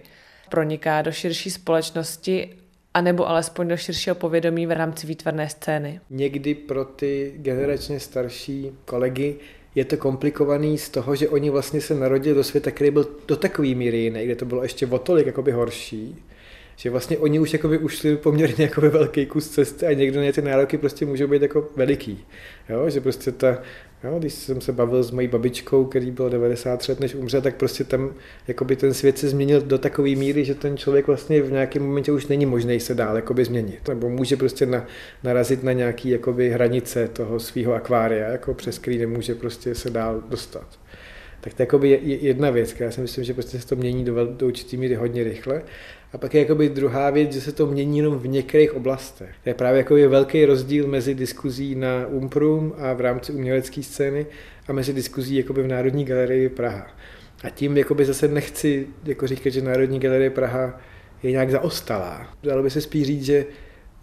[0.49, 2.49] proniká do širší společnosti
[2.93, 5.99] anebo alespoň do širšího povědomí v rámci výtvarné scény.
[6.09, 9.35] Někdy pro ty generačně starší kolegy
[9.75, 13.35] je to komplikovaný z toho, že oni vlastně se narodili do světa, který byl do
[13.35, 16.23] takové míry jiný, kde to bylo ještě o tolik jakoby horší,
[16.77, 20.41] že vlastně oni už jakoby ušli poměrně jakoby velký kus cesty a někdo na ty
[20.41, 22.25] nároky prostě můžou být jako veliký.
[22.69, 22.89] Jo?
[22.89, 23.61] Že prostě ta,
[24.03, 27.55] jo, když jsem se bavil s mojí babičkou, který byl 90 let, než umřel, tak
[27.55, 28.13] prostě tam
[28.47, 32.11] jakoby ten svět se změnil do takové míry, že ten člověk vlastně v nějakém momentě
[32.11, 33.87] už není možný se dál jakoby změnit.
[33.87, 34.85] Nebo může prostě na,
[35.23, 40.23] narazit na nějaké jakoby hranice toho svého akvária, jako přes který nemůže prostě se dál
[40.29, 40.79] dostat.
[41.41, 44.47] Tak to je jedna věc, já si myslím, že prostě se to mění do, do
[44.47, 45.61] určitý míry hodně rychle.
[46.13, 49.29] A pak je jakoby druhá věc, že se to mění jenom v některých oblastech.
[49.43, 53.83] To je právě jako je velký rozdíl mezi diskuzí na Umprum a v rámci umělecké
[53.83, 54.25] scény
[54.67, 56.87] a mezi diskuzí jakoby v Národní galerii Praha.
[57.43, 60.81] A tím jakoby zase nechci jako říkat, že Národní galerie Praha
[61.23, 62.27] je nějak zaostalá.
[62.43, 63.45] Dalo by se spíš říct, že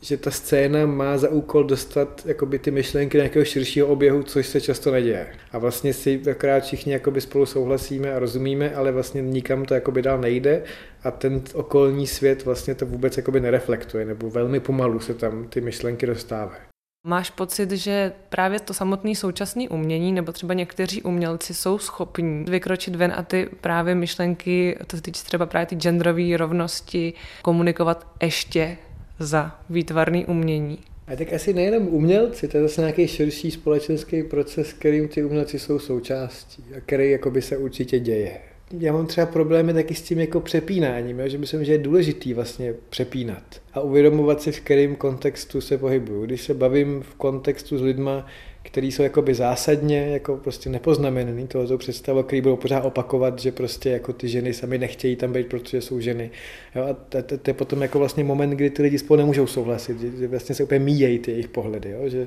[0.04, 4.60] že ta scéna má za úkol dostat jakoby, ty myšlenky nějakého širšího oběhu, což se
[4.60, 5.26] často neděje.
[5.52, 10.02] A vlastně si akorát všichni jakoby spolu souhlasíme a rozumíme, ale vlastně nikam to jakoby
[10.02, 10.62] dál nejde
[11.04, 15.60] a ten okolní svět vlastně to vůbec jakoby nereflektuje, nebo velmi pomalu se tam ty
[15.60, 16.60] myšlenky dostávají.
[17.06, 22.96] Máš pocit, že právě to samotné současné umění nebo třeba někteří umělci jsou schopní vykročit
[22.96, 27.12] ven a ty právě myšlenky, to se týče třeba právě ty genderové rovnosti,
[27.42, 28.76] komunikovat ještě
[29.18, 30.78] za výtvarný umění?
[31.06, 35.58] A tak asi nejenom umělci, to je zase nějaký širší společenský proces, kterým ty umělci
[35.58, 38.40] jsou součástí a který jakoby se určitě děje.
[38.78, 42.74] Já mám třeba problémy taky s tím jako přepínáním, že myslím, že je důležitý vlastně
[42.88, 46.24] přepínat a uvědomovat si, v kterém kontextu se pohybuju.
[46.24, 48.26] Když se bavím v kontextu s lidma,
[48.64, 53.90] který jsou jakoby zásadně jako prostě nepoznamenaný tohoto představu, který budou pořád opakovat, že prostě
[53.90, 56.30] jako ty ženy sami nechtějí tam být, protože jsou ženy.
[56.74, 59.46] Jo, a to, to, to, je potom jako vlastně moment, kdy ty lidi spolu nemůžou
[59.46, 62.26] souhlasit, že, že vlastně se úplně míjejí ty jejich pohledy, jo, že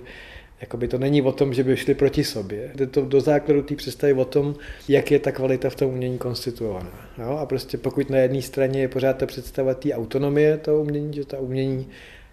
[0.61, 2.71] Jakoby to není o tom, že by šli proti sobě.
[2.75, 4.55] Jde to do základu té představy o tom,
[4.87, 7.09] jak je ta kvalita v tom umění konstituovaná.
[7.17, 7.37] Jo?
[7.37, 11.25] A prostě pokud na jedné straně je pořád ta představa té autonomie toho umění, že
[11.25, 11.87] ta umění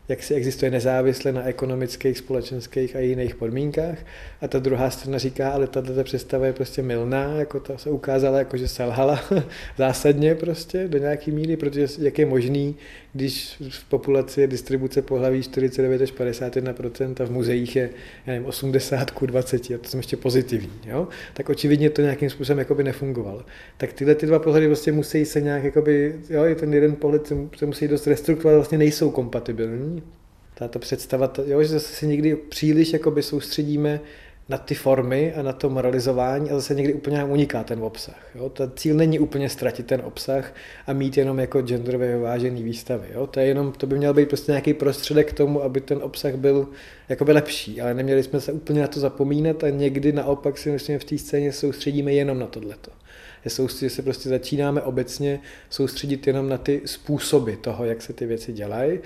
[0.09, 3.99] jak si existuje nezávisle na ekonomických, společenských a jiných podmínkách.
[4.41, 8.39] A ta druhá strana říká, ale tato představa je prostě milná, jako ta se ukázala,
[8.39, 9.21] jako že selhala
[9.79, 12.77] zásadně prostě do nějaký míry, protože jak je možný,
[13.15, 16.75] když v populaci je distribuce pohlaví 49 až 51
[17.21, 17.91] a v muzeích je
[18.27, 21.09] já nevím, 80 ku 20 a to jsem ještě pozitivní, jo?
[21.35, 23.45] tak očividně to nějakým způsobem jakoby nefungovalo.
[23.77, 27.37] Tak tyhle ty dva pohledy vlastně musí se nějak, jakoby, jo, ten jeden pohled se,
[27.57, 30.03] se musí dost restrukturovat, vlastně nejsou kompatibilní.
[30.55, 34.01] Tato představa, jo, že zase se někdy příliš jakoby soustředíme
[34.49, 38.31] na ty formy a na to moralizování a zase někdy úplně nám uniká ten obsah.
[38.35, 38.49] Jo?
[38.49, 40.55] Ta cíl není úplně ztratit ten obsah
[40.87, 43.07] a mít jenom jako genderově vyvážený výstavy.
[43.15, 43.27] Jo?
[43.27, 46.35] To, je jenom, to by měl být prostě nějaký prostředek k tomu, aby ten obsah
[46.35, 46.69] byl
[47.09, 50.99] jakoby lepší, ale neměli jsme se úplně na to zapomínat a někdy naopak si myslím,
[50.99, 52.91] v té scéně soustředíme jenom na tohleto.
[53.81, 58.53] Že se prostě začínáme obecně soustředit jenom na ty způsoby toho, jak se ty věci
[58.53, 58.99] dělají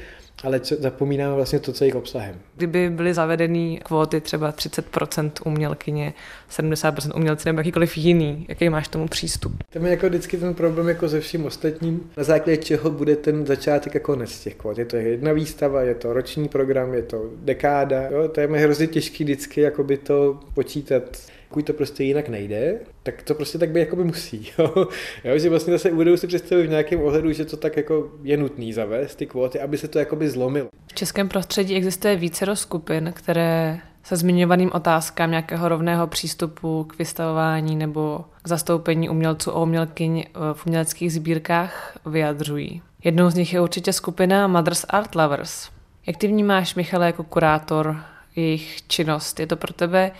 [0.44, 2.34] ale co, zapomínáme vlastně to, co je obsahem.
[2.56, 6.14] Kdyby byly zavedeny kvóty třeba 30% umělkyně,
[6.50, 9.52] 70% umělci nebo jakýkoliv jiný, jaký máš tomu přístup?
[9.70, 13.46] Tam je jako vždycky ten problém jako se vším ostatním, na základě čeho bude ten
[13.46, 14.78] začátek a konec těch kvót.
[14.78, 18.28] Je to jedna výstava, je to roční program, je to dekáda, jo?
[18.28, 21.02] to je hrozně těžký vždycky jakoby to počítat
[21.48, 24.50] pokud to prostě jinak nejde, tak to prostě tak by jako by musí.
[24.58, 24.88] Jo?
[25.24, 25.38] jo?
[25.38, 28.72] že vlastně zase uvedou si představit v nějakém ohledu, že to tak jako je nutný
[28.72, 30.68] zavést, ty kvóty, aby se to jako by zlomilo.
[30.86, 37.76] V českém prostředí existuje více skupin, které se zmiňovaným otázkám nějakého rovného přístupu k vystavování
[37.76, 42.82] nebo k zastoupení umělců a umělkyň v uměleckých sbírkách vyjadřují.
[43.04, 45.68] Jednou z nich je určitě skupina Mothers Art Lovers.
[46.06, 47.96] Jak ty vnímáš, Michale, jako kurátor
[48.36, 49.40] jejich činnost?
[49.40, 50.10] Je to pro tebe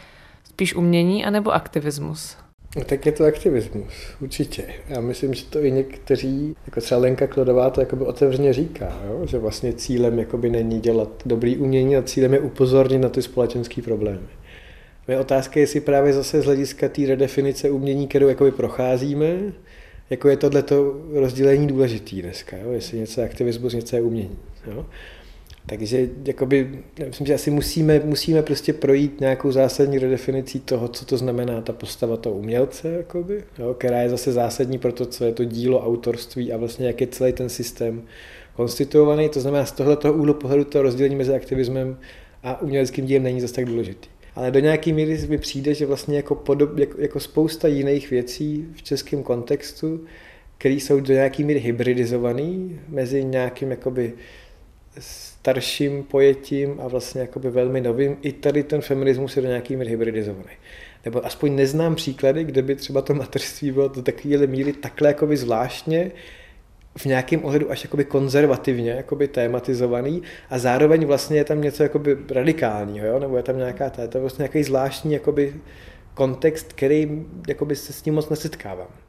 [0.58, 2.36] Spíš umění anebo aktivismus?
[2.76, 4.64] No, tak je to aktivismus, určitě.
[4.88, 9.26] Já myslím, že to i někteří, jako třeba Lenka Klodová to jakoby otevřeně říká, jo?
[9.26, 13.82] že vlastně cílem jakoby není dělat dobrý umění a cílem je upozornit na ty společenské
[13.82, 14.26] problémy.
[15.08, 19.52] Je otázka, jestli právě zase z hlediska té redefinice umění, kterou jakoby procházíme,
[20.10, 22.72] jako je tohleto rozdělení důležitý dneska, jo?
[22.72, 24.38] jestli něco je aktivismus, něco je umění.
[24.66, 24.86] Jo?
[25.68, 31.16] Takže jakoby, myslím, že asi musíme, musíme prostě projít nějakou zásadní redefinicí toho, co to
[31.16, 35.32] znamená ta postava toho umělce, jakoby, jo, která je zase zásadní pro to, co je
[35.32, 38.02] to dílo autorství a vlastně jak je celý ten systém
[38.56, 39.28] konstituovaný.
[39.28, 41.98] To znamená, z tohoto úhlu pohledu to rozdělení mezi aktivismem
[42.42, 44.08] a uměleckým dílem není zase tak důležitý.
[44.34, 48.66] Ale do nějaké míry mi přijde, že vlastně jako, podob, jako, jako spousta jiných věcí
[48.74, 50.04] v českém kontextu,
[50.58, 54.12] které jsou do nějaké míry hybridizované mezi nějakým jakoby
[55.48, 58.16] starším pojetím a vlastně jakoby velmi novým.
[58.22, 60.56] I tady ten feminismus je do nějaký míry hybridizovaný.
[61.04, 65.36] Nebo aspoň neznám příklady, kde by třeba to mateřství bylo do takové míry takhle jakoby
[65.36, 66.10] zvláštně
[66.98, 72.16] v nějakém ohledu až jakoby konzervativně jakoby tématizovaný a zároveň vlastně je tam něco jakoby
[72.30, 73.18] radikálního, jo?
[73.18, 75.54] nebo je tam nějaká, to je to vlastně nějaký zvláštní jakoby
[76.14, 79.07] kontext, který jakoby se s tím moc nesetkávám.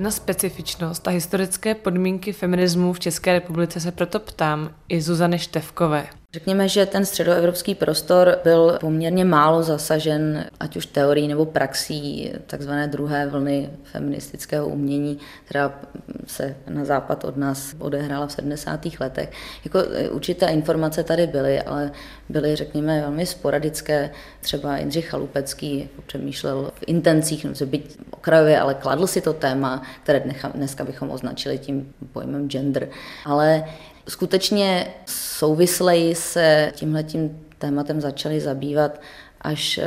[0.00, 6.19] Na specifičnost a historické podmínky feminismu v České republice se proto ptám i Zuzany Števkové.
[6.32, 12.88] Řekněme, že ten středoevropský prostor byl poměrně málo zasažen, ať už teorií nebo praxí takzvané
[12.88, 15.80] druhé vlny feministického umění, která
[16.26, 18.86] se na západ od nás odehrála v 70.
[19.00, 19.30] letech.
[19.64, 21.92] Jako e, určité informace tady byly, ale
[22.28, 24.10] byly, řekněme, velmi sporadické.
[24.40, 30.22] Třeba Jindřich Chalupecký přemýšlel v intencích, nebo byť okrajově, ale kladl si to téma, které
[30.54, 32.88] dneska bychom označili tím pojmem gender.
[33.24, 33.64] Ale
[34.10, 39.00] skutečně souvisleji se tímhletím tématem začaly zabývat
[39.40, 39.84] až eh,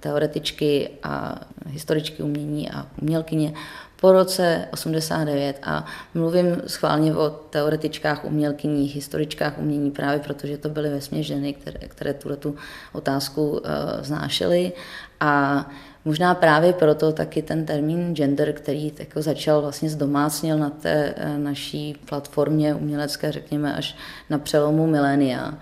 [0.00, 3.54] teoretičky a historičky umění a umělkyně
[4.00, 10.90] po roce 89 a mluvím schválně o teoretičkách umělkyních, historičkách umění právě protože to byly
[10.90, 12.56] vesmě ženy, které, které tuto tu
[12.92, 13.58] otázku uh,
[14.00, 14.72] znášely
[15.20, 15.66] a
[16.04, 21.38] Možná právě proto taky ten termín gender, který jako začal vlastně zdomácnil na té eh,
[21.38, 23.96] naší platformě umělecké, řekněme, až
[24.30, 25.54] na přelomu milénia.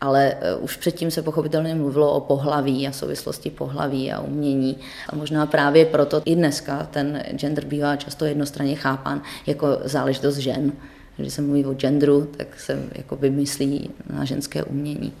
[0.00, 4.76] Ale eh, už předtím se pochopitelně mluvilo o pohlaví a souvislosti pohlaví a umění.
[5.08, 10.72] A možná právě proto i dneska ten gender bývá často jednostranně chápán jako záležitost žen.
[11.16, 15.12] Když se mluví o genderu, tak se jako myslí na ženské umění.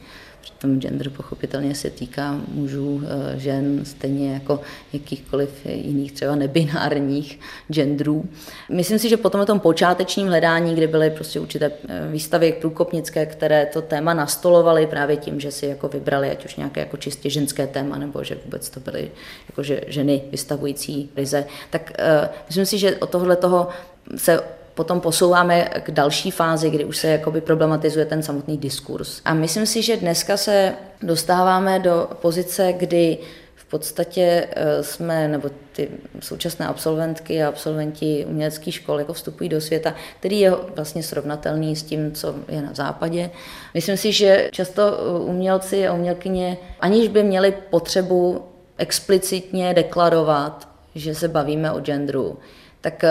[0.44, 4.60] Přitom gender pochopitelně se týká mužů, eh, žen, stejně jako
[4.92, 8.24] jakýchkoliv jiných třeba nebinárních genderů.
[8.68, 13.66] Myslím si, že po tom počátečním hledání, kdy byly prostě určité eh, výstavy průkopnické, které
[13.66, 17.66] to téma nastolovaly právě tím, že si jako vybrali ať už nějaké jako čistě ženské
[17.66, 19.10] téma, nebo že vůbec to byly
[19.48, 23.68] jako že ženy vystavující ryze, tak uh, myslím si, že od tohle toho
[24.16, 24.40] se
[24.74, 29.20] potom posouváme k další fázi, kdy už se jakoby problematizuje ten samotný diskurs.
[29.24, 33.18] A myslím si, že dneska se dostáváme do pozice, kdy
[33.54, 35.88] v podstatě eh, jsme, nebo ty
[36.20, 41.82] současné absolventky a absolventi uměleckých škol jako vstupují do světa, který je vlastně srovnatelný s
[41.82, 43.30] tím, co je na západě.
[43.74, 48.44] Myslím si, že často eh, umělci a umělkyně, aniž by měli potřebu
[48.78, 52.38] explicitně deklarovat, že se bavíme o genderu,
[52.84, 53.10] tak eh,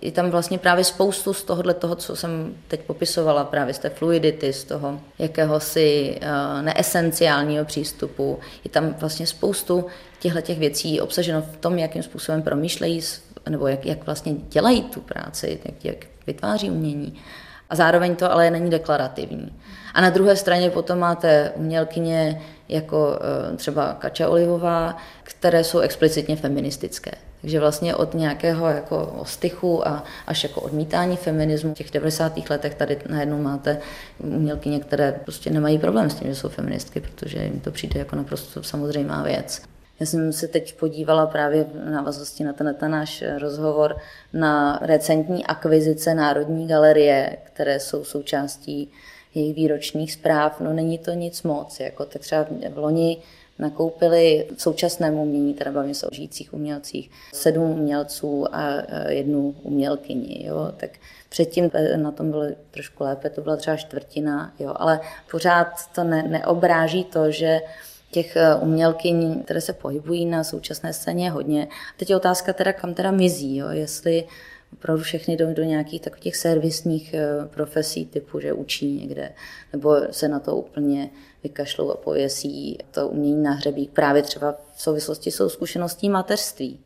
[0.00, 3.88] je tam vlastně právě spoustu z tohohle toho, co jsem teď popisovala, právě z té
[3.88, 8.38] fluidity, z toho jakéhosi eh, neesenciálního přístupu.
[8.64, 9.86] Je tam vlastně spoustu
[10.20, 13.00] těchto těch věcí obsaženo v tom, jakým způsobem promýšlejí,
[13.48, 17.20] nebo jak, jak vlastně dělají tu práci, jak, jak vytváří umění.
[17.70, 19.60] A zároveň to ale není deklarativní.
[19.94, 23.18] A na druhé straně potom máte umělkyně jako
[23.52, 27.10] eh, třeba Kača Olivová, které jsou explicitně feministické.
[27.40, 32.50] Takže vlastně od nějakého jako ostychu a až jako odmítání feminismu v těch 90.
[32.50, 33.78] letech tady najednou máte
[34.18, 38.16] umělkyně, které prostě nemají problém s tím, že jsou feministky, protože jim to přijde jako
[38.16, 39.62] naprosto samozřejmá věc.
[40.00, 43.96] Já jsem se teď podívala právě v návaznosti na tenhle náš rozhovor
[44.32, 48.90] na recentní akvizice Národní galerie, které jsou součástí
[49.34, 50.60] jejich výročních zpráv.
[50.60, 51.80] No není to nic moc.
[51.80, 53.18] Jako tak třeba v loni
[53.60, 60.46] nakoupili v současném umění, teda bavíme se o žijících umělcích, sedm umělců a jednu umělkyni.
[60.46, 60.72] Jo?
[60.76, 60.90] Tak
[61.28, 64.72] předtím na tom bylo trošku lépe, to byla třeba čtvrtina, jo?
[64.76, 67.60] ale pořád to ne, neobráží to, že
[68.10, 71.68] těch eh, umělkyň, které se pohybují na současné scéně hodně.
[71.96, 73.68] Teď je otázka teda, kam teda mizí, jo?
[73.70, 74.24] jestli
[74.72, 77.14] opravdu všechny jdou do nějakých takových servisních
[77.50, 79.32] profesí typu, že učí někde,
[79.72, 81.10] nebo se na to úplně
[81.42, 86.78] vykašlou a pověsí to umění na hřebík právě třeba v souvislosti s zkušeností mateřství.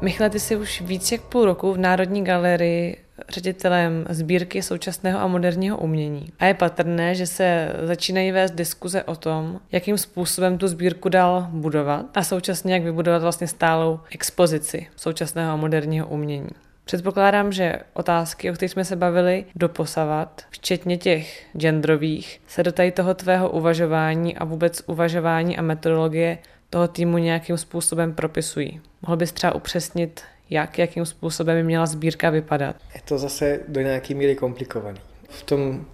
[0.00, 2.96] Michale, ty jsi už víc jak půl roku v Národní galerii
[3.28, 6.32] ředitelem sbírky současného a moderního umění.
[6.38, 11.48] A je patrné, že se začínají vést diskuze o tom, jakým způsobem tu sbírku dál
[11.50, 16.50] budovat a současně jak vybudovat vlastně stálou expozici současného a moderního umění.
[16.84, 22.92] Předpokládám, že otázky, o kterých jsme se bavili doposavat, včetně těch genderových, se do tady
[22.92, 26.38] toho tvého uvažování a vůbec uvažování a metodologie
[26.70, 28.80] toho týmu nějakým způsobem propisují.
[29.02, 30.20] Mohl bys třeba upřesnit,
[30.50, 32.76] jak, jakým způsobem by měla sbírka vypadat?
[32.94, 34.98] Je to zase do nějaké míry komplikovaný.
[35.28, 35.84] V tom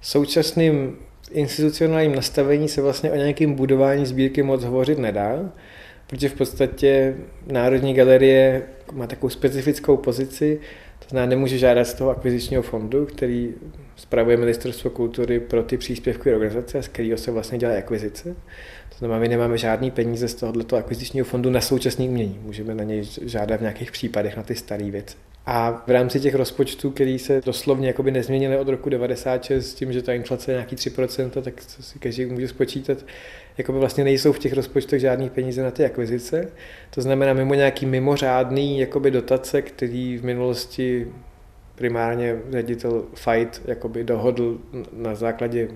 [0.00, 0.96] současném
[1.30, 5.38] institucionálním nastavení se vlastně o nějakém budování sbírky moc hovořit nedá,
[6.06, 10.60] protože v podstatě Národní galerie má takovou specifickou pozici,
[10.98, 13.54] to znamená, nemůže žádat z toho akvizičního fondu, který
[13.96, 18.36] spravuje Ministerstvo kultury pro ty příspěvky organizace, z kterého se vlastně dělá akvizice.
[18.88, 22.38] To znamená, my nemáme žádný peníze z tohoto akvizičního fondu na současné umění.
[22.42, 25.16] Můžeme na něj žádat v nějakých případech na ty staré věci.
[25.46, 29.92] A v rámci těch rozpočtů, který se doslovně jakoby nezměnily od roku 96 s tím,
[29.92, 32.98] že ta inflace je nějaký 3%, tak si každý může spočítat,
[33.58, 36.48] jakoby vlastně nejsou v těch rozpočtech žádný peníze na ty akvizice.
[36.90, 41.06] To znamená mimo nějaký mimořádný jakoby dotace, který v minulosti
[41.74, 44.58] primárně ředitel Fight jakoby dohodl
[44.92, 45.68] na základě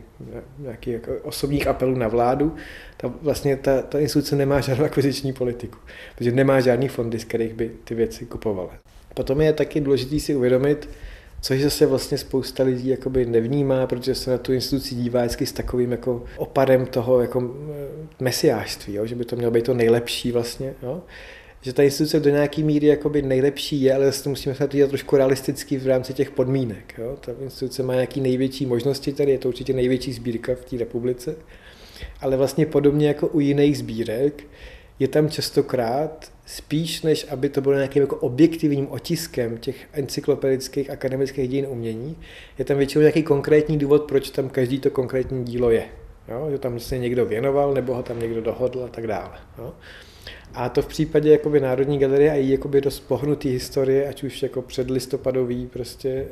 [0.58, 2.56] nějakých jako osobních apelů na vládu,
[2.96, 5.78] ta, vlastně ta, ta instituce nemá žádnou akviziční politiku,
[6.14, 8.89] protože nemá žádný fondy, z kterých by ty věci kupovala.
[9.14, 10.88] Potom je taky důležité si uvědomit,
[11.40, 15.52] což zase vlastně spousta lidí jakoby nevnímá, protože se na tu instituci dívá vždycky s
[15.52, 17.54] takovým jako opadem toho jako
[18.20, 19.06] mesiářství, jo?
[19.06, 20.74] že by to mělo být to nejlepší vlastně.
[20.82, 21.02] Jo?
[21.62, 24.76] že ta instituce do nějaké míry jakoby nejlepší je, ale zase musíme se na to
[24.76, 26.94] dělat trošku realisticky v rámci těch podmínek.
[26.98, 27.16] Jo?
[27.20, 31.36] Ta instituce má nějaké největší možnosti, tady je to určitě největší sbírka v té republice,
[32.20, 34.44] ale vlastně podobně jako u jiných sbírek,
[34.98, 41.48] je tam častokrát spíš, než aby to bylo nějakým jako objektivním otiskem těch encyklopedických akademických
[41.48, 42.16] dějin umění,
[42.58, 45.84] je tam většinou nějaký konkrétní důvod, proč tam každý to konkrétní dílo je.
[46.28, 46.48] Jo?
[46.50, 49.38] Že tam se někdo věnoval, nebo ho tam někdo dohodl a tak dále.
[49.58, 49.72] Jo?
[50.54, 54.42] A to v případě jakoby Národní galerie a její jakoby dost pohnutý historie, ať už
[54.42, 56.26] jako předlistopadový, prostě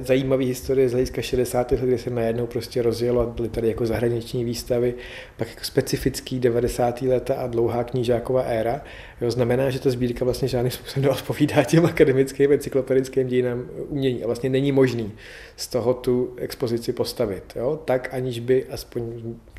[0.00, 1.72] zajímavý historie z hlediska 60.
[1.72, 4.94] let, kdy se najednou prostě rozjelo a byly tady jako zahraniční výstavy,
[5.36, 7.02] pak jako specifický 90.
[7.02, 8.80] leta a dlouhá knížáková éra.
[9.20, 14.26] Jo, znamená, že ta sbírka vlastně žádným způsobem neodpovídá těm akademickým encyklopedickým dějinám umění a
[14.26, 15.12] vlastně není možný
[15.56, 17.44] z toho tu expozici postavit.
[17.56, 17.80] Jo?
[17.84, 19.02] Tak aniž by, aspoň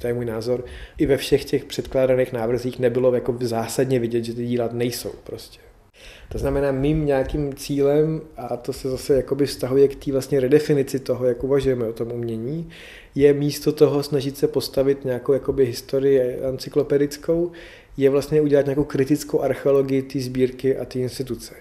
[0.02, 0.66] to je můj názor,
[0.98, 5.60] i ve všech těch předkládaných návrzích nebylo jako zásadně vidět, že ty díla nejsou prostě.
[6.32, 11.00] To znamená, mým nějakým cílem, a to se zase jakoby vztahuje k té vlastně redefinici
[11.00, 12.70] toho, jak uvažujeme o tom umění,
[13.16, 17.52] je místo toho snažit se postavit nějakou jakoby historii encyklopedickou,
[17.98, 21.54] je vlastně udělat nějakou kritickou archeologii té sbírky a té instituce.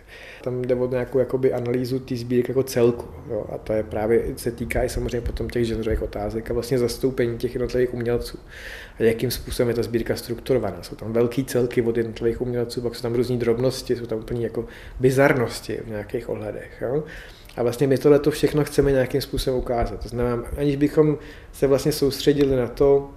[0.43, 3.07] Tam jde o nějakou jakoby analýzu té sbírky jako celku.
[3.31, 3.47] Jo?
[3.53, 7.39] A to je právě, se týká i samozřejmě potom těch genderových otázek a vlastně zastoupení
[7.39, 8.39] těch jednotlivých umělců.
[8.99, 10.83] A jakým způsobem je ta sbírka strukturovaná.
[10.83, 14.45] Jsou tam velký celky od jednotlivých umělců, pak jsou tam různé drobnosti, jsou tam úplně
[14.45, 14.67] jako
[15.01, 16.83] bizarnosti v nějakých ohledech.
[16.83, 17.05] Jo?
[17.57, 20.03] A vlastně my tohle všechno chceme nějakým způsobem ukázat.
[20.03, 21.19] To znamená, aniž bychom
[21.53, 23.11] se vlastně soustředili na to,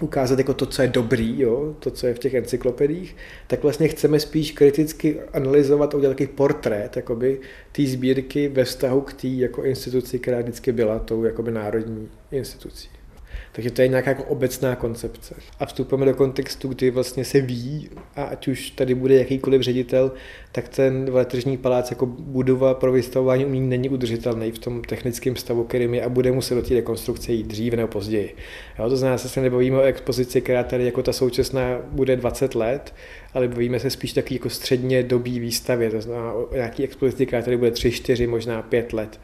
[0.00, 3.16] ukázat jako to, co je dobrý, jo, to, co je v těch encyklopedích,
[3.46, 7.40] tak vlastně chceme spíš kriticky analyzovat a udělat takový portrét jakoby,
[7.72, 12.88] té sbírky ve vztahu k té jako instituci, která vždycky byla tou jakoby národní institucí.
[13.54, 15.34] Takže to je nějaká jako obecná koncepce.
[15.60, 20.12] A vstupujeme do kontextu, kdy vlastně se ví, a ať už tady bude jakýkoliv ředitel,
[20.52, 25.64] tak ten veletržní palác jako budova pro vystavování umění není udržitelný v tom technickém stavu,
[25.64, 28.36] kterým je a bude muset do té rekonstrukce jít dříve nebo později.
[28.78, 32.54] Jo, to znamená, že se nebavíme o expozici, která tady jako ta současná bude 20
[32.54, 32.94] let,
[33.34, 37.42] ale bavíme se spíš taky jako středně dobí výstavě, to znamená o nějaký expozici, která
[37.42, 39.20] tady bude 3, 4, možná 5 let.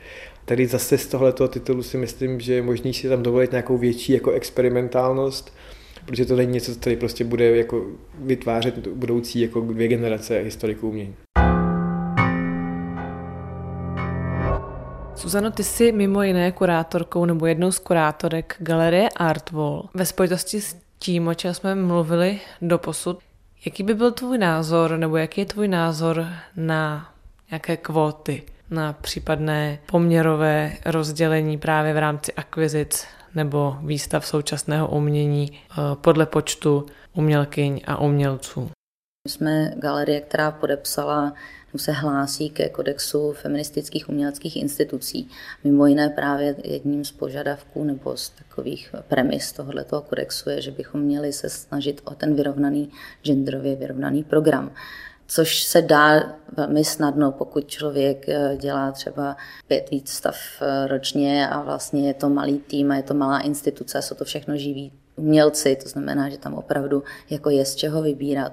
[0.50, 4.12] Tady zase z tohoto titulu si myslím, že je možný si tam dovolit nějakou větší
[4.12, 5.54] jako experimentálnost,
[6.06, 7.86] protože to není něco, co tady prostě bude jako
[8.18, 11.14] vytvářet budoucí jako dvě generace historiků umění.
[15.14, 19.88] Suzano, ty jsi mimo jiné kurátorkou nebo jednou z kurátorek galerie Artwall.
[19.94, 23.18] Ve spojitosti s tím, o čem jsme mluvili do posud,
[23.64, 26.26] jaký by byl tvůj názor, nebo jaký je tvůj názor
[26.56, 27.10] na
[27.50, 35.74] nějaké kvóty na případné poměrové rozdělení právě v rámci akvizic nebo výstav současného umění eh,
[35.94, 38.70] podle počtu umělkyň a umělců.
[39.28, 41.34] My jsme galerie, která podepsala
[41.76, 45.28] se hlásí ke kodexu feministických uměleckých institucí.
[45.64, 51.00] Mimo jiné právě jedním z požadavků nebo z takových premis tohoto kodexu je, že bychom
[51.00, 52.90] měli se snažit o ten vyrovnaný,
[53.22, 54.70] genderově vyrovnaný program
[55.30, 56.22] což se dá
[56.56, 59.36] velmi snadno, pokud člověk eh, dělá třeba
[59.68, 63.40] pět víc stav eh, ročně a vlastně je to malý tým a je to malá
[63.40, 68.02] instituce, jsou to všechno živí umělci, to znamená, že tam opravdu jako je z čeho
[68.02, 68.52] vybírat.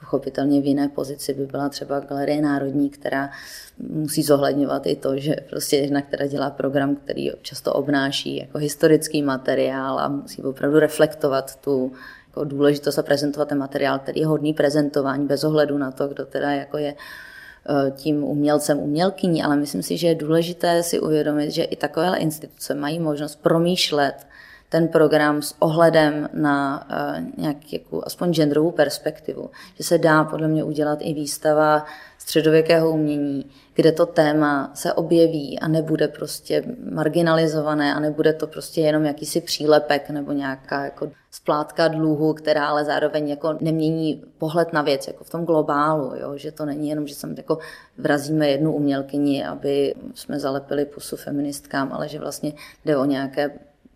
[0.00, 3.30] Pochopitelně v jiné pozici by byla třeba Galerie Národní, která
[3.78, 9.22] musí zohledňovat i to, že prostě jedna, která dělá program, který často obnáší jako historický
[9.22, 11.92] materiál a musí opravdu reflektovat tu
[12.38, 16.26] jako důležitost a prezentovat ten materiál, který je hodný prezentování bez ohledu na to, kdo
[16.26, 21.50] teda jako je eh, tím umělcem, umělkyní, ale myslím si, že je důležité si uvědomit,
[21.50, 24.26] že i takovéhle instituce mají možnost promýšlet
[24.68, 29.50] ten program s ohledem na uh, nějakou aspoň genderovou perspektivu.
[29.76, 31.84] Že se dá podle mě udělat i výstava
[32.28, 38.80] středověkého umění, kde to téma se objeví a nebude prostě marginalizované a nebude to prostě
[38.80, 44.82] jenom jakýsi přílepek nebo nějaká jako splátka dluhu, která ale zároveň jako nemění pohled na
[44.82, 46.36] věc, jako v tom globálu, jo?
[46.36, 47.58] že to není jenom, že sem jako
[47.98, 52.52] vrazíme jednu umělkyni, aby jsme zalepili pusu feministkám, ale že vlastně
[52.84, 53.50] jde o nějaké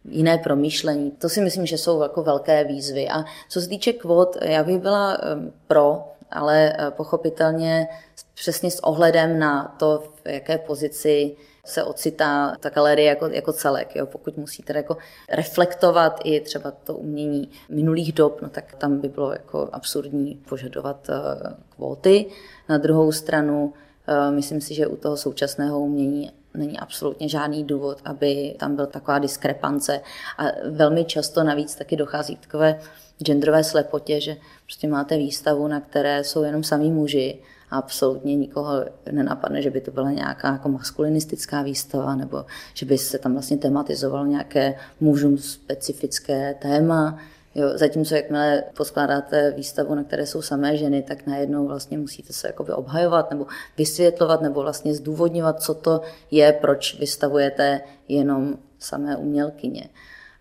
[0.05, 1.11] jiné promýšlení.
[1.11, 3.09] To si myslím, že jsou jako velké výzvy.
[3.09, 5.19] A co se týče kvot, já bych byla
[5.67, 7.89] pro, ale eh, pochopitelně
[8.35, 13.97] přesně s ohledem na to, v jaké pozici se ocitá ta galerie jako, jako celek.
[13.97, 14.07] Jo.
[14.07, 14.97] Pokud musíte jako
[15.33, 21.11] reflektovat i třeba to umění minulých dob, no tak tam by bylo jako absurdní požadovat
[21.11, 22.27] eh, kvóty.
[22.69, 23.73] Na druhou stranu
[24.07, 28.87] eh, myslím si, že u toho současného umění není absolutně žádný důvod, aby tam byl
[28.87, 30.01] taková diskrepance.
[30.39, 32.81] A velmi často navíc taky dochází k takové
[33.23, 37.39] genderové slepotě, že prostě máte výstavu, na které jsou jenom samý muži
[37.73, 42.45] absolutně nikoho nenapadne, že by to byla nějaká jako maskulinistická výstava nebo
[42.75, 47.19] že by se tam vlastně tematizovalo nějaké mužům specifické téma.
[47.55, 52.47] Jo, zatímco jakmile poskládáte výstavu, na které jsou samé ženy, tak najednou vlastně musíte se
[52.47, 53.47] jakoby obhajovat nebo
[53.79, 56.01] vysvětlovat nebo vlastně zdůvodňovat, co to
[56.31, 59.89] je, proč vystavujete jenom samé umělkyně.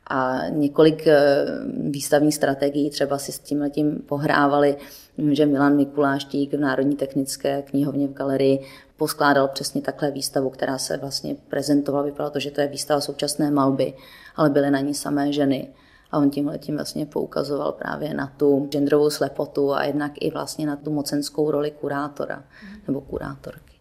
[0.08, 1.46] A několik eh,
[1.78, 4.78] výstavních strategií třeba si s tím pohrávali,
[5.18, 8.66] že Milan Mikuláštík v Národní technické knihovně v galerii
[8.98, 12.04] poskládal přesně takhle výstavu, která se vlastně prezentovala.
[12.04, 13.94] Vypadalo to, že to je výstava současné malby,
[14.36, 15.74] ale byly na ní samé ženy.
[16.12, 20.68] A on tímhle tím vlastně poukazoval právě na tu genderovou slepotu a jednak i vlastně
[20.68, 22.44] na tu mocenskou roli kurátora
[22.88, 23.72] nebo kurátorky.